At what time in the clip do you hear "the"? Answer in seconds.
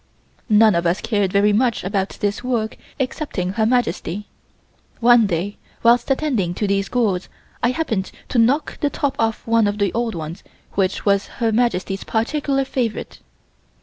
8.79-8.89, 9.77-9.93